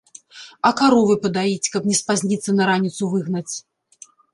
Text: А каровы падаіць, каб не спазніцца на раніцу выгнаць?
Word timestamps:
А 0.69 0.71
каровы 0.79 1.17
падаіць, 1.27 1.71
каб 1.75 1.83
не 1.93 2.01
спазніцца 2.03 2.59
на 2.59 2.63
раніцу 2.75 3.03
выгнаць? 3.17 3.51